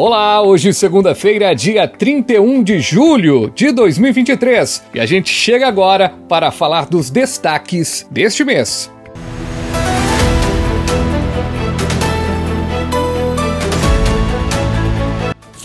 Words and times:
Olá, 0.00 0.40
hoje 0.40 0.72
segunda-feira, 0.72 1.52
dia 1.56 1.88
31 1.88 2.62
de 2.62 2.78
julho 2.78 3.50
de 3.52 3.72
2023, 3.72 4.84
e 4.94 5.00
a 5.00 5.04
gente 5.04 5.28
chega 5.28 5.66
agora 5.66 6.14
para 6.28 6.52
falar 6.52 6.86
dos 6.86 7.10
destaques 7.10 8.06
deste 8.08 8.44
mês. 8.44 8.88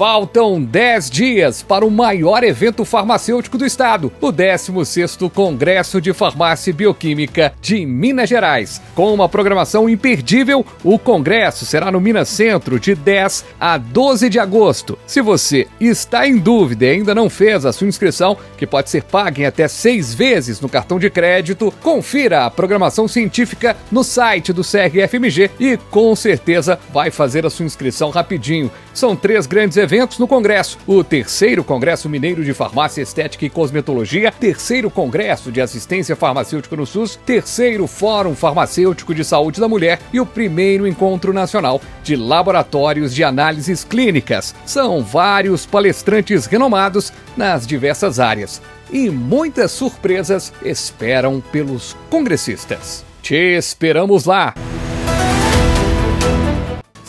Faltam 0.05 0.61
10 0.61 1.09
dias 1.09 1.63
para 1.63 1.85
o 1.85 1.89
maior 1.89 2.43
evento 2.43 2.83
farmacêutico 2.83 3.57
do 3.57 3.65
estado, 3.65 4.11
o 4.19 4.33
16º 4.33 5.31
Congresso 5.31 6.01
de 6.01 6.11
Farmácia 6.11 6.71
e 6.71 6.73
Bioquímica 6.73 7.53
de 7.61 7.85
Minas 7.85 8.27
Gerais. 8.27 8.81
Com 8.93 9.13
uma 9.13 9.29
programação 9.29 9.87
imperdível, 9.87 10.65
o 10.83 10.99
congresso 10.99 11.65
será 11.65 11.89
no 11.89 12.01
Minas 12.01 12.27
Centro 12.27 12.81
de 12.81 12.95
10 12.95 13.45
a 13.57 13.77
12 13.77 14.27
de 14.27 14.39
agosto. 14.39 14.99
Se 15.07 15.21
você 15.21 15.69
está 15.79 16.27
em 16.27 16.37
dúvida 16.37 16.83
e 16.83 16.89
ainda 16.89 17.15
não 17.15 17.29
fez 17.29 17.65
a 17.65 17.71
sua 17.71 17.87
inscrição, 17.87 18.35
que 18.57 18.67
pode 18.67 18.89
ser 18.89 19.03
paga 19.03 19.41
em 19.41 19.45
até 19.45 19.69
seis 19.69 20.13
vezes 20.13 20.59
no 20.59 20.67
cartão 20.67 20.99
de 20.99 21.09
crédito, 21.09 21.73
confira 21.81 22.43
a 22.43 22.51
programação 22.51 23.07
científica 23.07 23.77
no 23.89 24.03
site 24.03 24.51
do 24.51 24.63
CRFMG 24.63 25.49
e 25.57 25.77
com 25.89 26.13
certeza 26.13 26.77
vai 26.91 27.09
fazer 27.09 27.45
a 27.45 27.49
sua 27.49 27.65
inscrição 27.65 28.09
rapidinho. 28.09 28.69
São 28.93 29.15
três 29.15 29.47
grandes 29.47 29.77
eventos 29.77 29.92
no 30.17 30.27
Congresso: 30.27 30.77
o 30.87 31.03
terceiro 31.03 31.63
Congresso 31.63 32.09
Mineiro 32.09 32.43
de 32.43 32.53
Farmácia 32.53 33.01
Estética 33.01 33.45
e 33.45 33.49
Cosmetologia, 33.49 34.31
terceiro 34.31 34.89
Congresso 34.89 35.51
de 35.51 35.61
Assistência 35.61 36.15
Farmacêutica 36.15 36.75
no 36.75 36.85
SUS, 36.85 37.15
terceiro 37.25 37.85
Fórum 37.85 38.35
Farmacêutico 38.35 39.13
de 39.13 39.23
Saúde 39.23 39.61
da 39.61 39.67
Mulher 39.67 39.99
e 40.11 40.19
o 40.19 40.25
primeiro 40.25 40.87
Encontro 40.87 41.31
Nacional 41.31 41.79
de 42.03 42.15
Laboratórios 42.15 43.13
de 43.13 43.23
Análises 43.23 43.83
Clínicas. 43.83 44.55
São 44.65 45.03
vários 45.03 45.65
palestrantes 45.65 46.47
renomados 46.47 47.13
nas 47.37 47.67
diversas 47.67 48.19
áreas 48.19 48.61
e 48.91 49.09
muitas 49.09 49.71
surpresas 49.71 50.51
esperam 50.63 51.39
pelos 51.51 51.95
congressistas. 52.09 53.05
Te 53.21 53.55
esperamos 53.55 54.25
lá! 54.25 54.53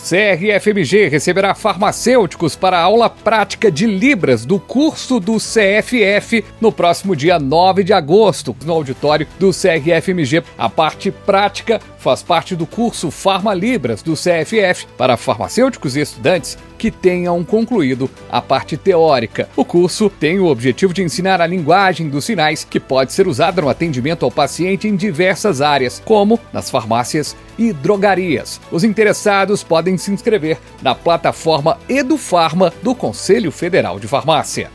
CRFMG 0.07 1.07
receberá 1.07 1.55
farmacêuticos 1.55 2.55
para 2.55 2.77
a 2.77 2.83
aula 2.83 3.09
prática 3.09 3.71
de 3.71 3.87
Libras 3.87 4.45
do 4.45 4.59
curso 4.59 5.19
do 5.19 5.37
CFF 5.37 6.45
no 6.61 6.71
próximo 6.71 7.15
dia 7.15 7.39
9 7.39 7.83
de 7.83 7.91
agosto, 7.91 8.55
no 8.63 8.73
auditório 8.73 9.25
do 9.39 9.49
CRFMG. 9.49 10.43
A 10.59 10.69
parte 10.69 11.09
prática 11.09 11.81
faz 11.97 12.21
parte 12.21 12.55
do 12.55 12.67
curso 12.67 13.09
Farma 13.09 13.51
Libras 13.55 14.03
do 14.03 14.13
CFF 14.13 14.85
para 14.95 15.17
farmacêuticos 15.17 15.95
e 15.95 16.01
estudantes 16.01 16.55
que 16.77 16.91
tenham 16.91 17.43
concluído 17.43 18.07
a 18.29 18.39
parte 18.39 18.77
teórica. 18.77 19.49
O 19.55 19.65
curso 19.65 20.07
tem 20.07 20.39
o 20.39 20.45
objetivo 20.45 20.93
de 20.93 21.01
ensinar 21.01 21.41
a 21.41 21.47
linguagem 21.47 22.09
dos 22.09 22.25
sinais 22.25 22.63
que 22.63 22.79
pode 22.79 23.11
ser 23.11 23.27
usada 23.27 23.59
no 23.59 23.69
atendimento 23.69 24.23
ao 24.23 24.29
paciente 24.29 24.87
em 24.87 24.95
diversas 24.95 25.61
áreas, 25.61 25.99
como 26.05 26.39
nas 26.53 26.69
farmácias 26.69 27.35
e 27.57 27.73
drogarias. 27.73 28.61
Os 28.71 28.83
interessados 28.83 29.63
podem 29.63 29.97
se 29.97 30.11
inscrever 30.11 30.59
na 30.81 30.95
plataforma 30.95 31.77
EduFarma 31.87 32.73
do 32.81 32.95
Conselho 32.95 33.51
Federal 33.51 33.99
de 33.99 34.07
Farmácia. 34.07 34.71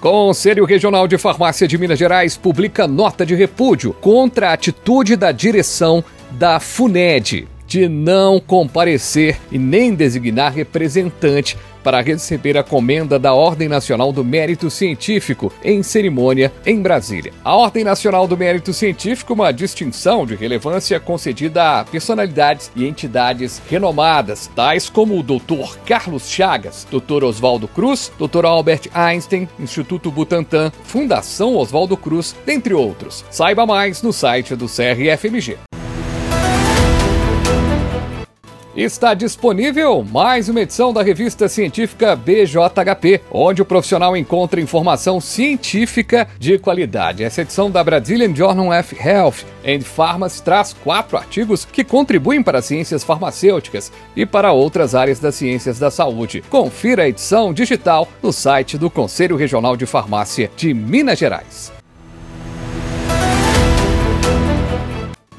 Conselho 0.04 0.66
Regional 0.66 1.08
de 1.08 1.18
Farmácia 1.18 1.66
de 1.66 1.78
Minas 1.78 1.98
Gerais 1.98 2.36
publica 2.36 2.86
nota 2.86 3.26
de 3.26 3.36
repúdio 3.36 3.94
contra 4.02 4.50
a 4.50 4.54
atitude 4.54 5.16
da 5.16 5.32
direção 5.32 6.04
da 6.32 6.60
FUNED 6.60 7.48
de 7.66 7.88
não 7.88 8.38
comparecer 8.38 9.40
e 9.50 9.58
nem 9.58 9.96
designar 9.96 10.52
representante 10.52 11.58
para 11.84 12.02
receber 12.02 12.58
a 12.58 12.64
comenda 12.64 13.20
da 13.20 13.34
Ordem 13.34 13.68
Nacional 13.68 14.12
do 14.12 14.24
Mérito 14.24 14.70
Científico 14.70 15.52
em 15.64 15.84
cerimônia 15.84 16.52
em 16.66 16.82
Brasília. 16.82 17.34
A 17.44 17.56
Ordem 17.56 17.84
Nacional 17.84 18.28
do 18.28 18.38
Mérito 18.38 18.74
Científico, 18.74 19.34
uma 19.34 19.52
distinção 19.52 20.26
de 20.26 20.36
relevância 20.36 21.00
concedida 21.00 21.80
a 21.80 21.84
personalidades 21.84 22.72
e 22.76 22.86
entidades 22.88 23.62
renomadas, 23.70 24.50
tais 24.56 24.90
como 24.90 25.20
o 25.20 25.24
Dr. 25.24 25.78
Carlos 25.86 26.30
Chagas, 26.30 26.88
Dr. 26.90 27.24
Oswaldo 27.24 27.68
Cruz, 27.68 28.12
Dr. 28.18 28.46
Albert 28.46 28.90
Einstein, 28.94 29.48
Instituto 29.60 30.12
Butantan, 30.12 30.72
Fundação 30.84 31.56
Oswaldo 31.56 31.98
Cruz, 31.98 32.36
dentre 32.46 32.74
outros. 32.74 33.26
Saiba 33.30 33.66
mais 33.66 34.02
no 34.02 34.14
site 34.14 34.56
do 34.56 34.68
CRFMG. 34.68 35.73
Está 38.76 39.14
disponível 39.14 40.04
mais 40.04 40.50
uma 40.50 40.62
edição 40.62 40.92
da 40.92 41.04
revista 41.04 41.48
científica 41.48 42.16
BJHP, 42.16 43.22
onde 43.32 43.62
o 43.62 43.66
profissional 43.66 44.18
encontra 44.18 44.60
informação 44.60 45.22
científica 45.22 46.28
de 46.40 46.58
qualidade. 46.58 47.24
Essa 47.24 47.44
edição 47.44 47.70
da 47.70 47.84
Brazilian 47.84 48.36
Journal 48.36 48.80
of 48.80 48.96
Health 49.00 49.46
and 49.64 49.82
Pharmacy 49.82 50.42
traz 50.42 50.74
quatro 50.74 51.16
artigos 51.16 51.66
que 51.66 51.84
contribuem 51.84 52.42
para 52.42 52.58
as 52.58 52.66
ciências 52.66 53.04
farmacêuticas 53.04 53.92
e 54.16 54.26
para 54.26 54.52
outras 54.52 54.96
áreas 54.96 55.20
das 55.20 55.36
ciências 55.36 55.78
da 55.78 55.92
saúde. 55.92 56.44
Confira 56.50 57.04
a 57.04 57.08
edição 57.08 57.54
digital 57.54 58.08
no 58.24 58.34
site 58.34 58.76
do 58.76 58.90
Conselho 58.90 59.36
Regional 59.36 59.78
de 59.78 59.86
Farmácia 59.86 60.50
de 60.58 60.74
Minas 60.74 61.20
Gerais. 61.20 61.83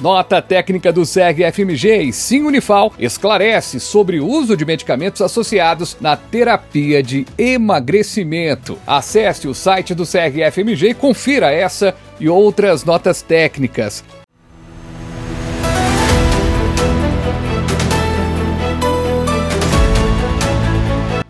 Nota 0.04 0.42
técnica 0.42 0.92
do 0.92 1.06
SEG-FMG 1.06 2.03
e 2.03 2.12
Sim 2.12 2.42
Unifal 2.42 2.92
esclarece 2.98 3.81
sobre 3.81 4.20
o 4.20 4.26
uso 4.26 4.54
de 4.54 4.62
medicamentos 4.62 5.22
associados 5.22 5.97
na 5.98 6.15
terapia 6.15 7.03
de 7.03 7.25
emagrecimento. 7.38 8.78
Acesse 8.87 9.48
o 9.48 9.54
site 9.54 9.94
do 9.94 10.04
SEG-FMG 10.04 10.91
e 10.91 10.94
confira 10.94 11.50
essa 11.50 11.94
e 12.20 12.28
outras 12.28 12.84
notas 12.84 13.22
técnicas. 13.22 14.04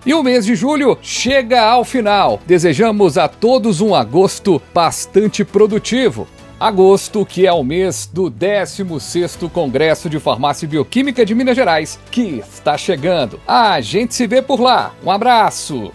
E 0.05 0.13
o 0.13 0.21
mês 0.21 0.45
de 0.45 0.57
julho 0.57 0.99
chega 1.01 1.63
ao 1.63 1.85
final. 1.85 2.41
Desejamos 2.45 3.17
a 3.17 3.29
todos 3.29 3.81
um 3.81 3.95
agosto 3.95 4.61
bastante 4.75 5.45
produtivo. 5.45 6.27
Agosto, 6.59 7.27
que 7.27 7.47
é 7.47 7.53
o 7.53 7.65
mês 7.65 8.09
do 8.13 8.31
16º 8.31 9.51
Congresso 9.51 10.09
de 10.09 10.21
Farmácia 10.21 10.67
e 10.67 10.69
Bioquímica 10.69 11.25
de 11.25 11.35
Minas 11.35 11.57
Gerais, 11.57 11.99
que 12.11 12.39
está 12.39 12.79
chegando. 12.79 13.41
A 13.47 13.81
gente 13.81 14.15
se 14.15 14.27
vê 14.27 14.41
por 14.41 14.61
lá. 14.61 14.95
Um 15.05 15.11
abraço! 15.11 15.93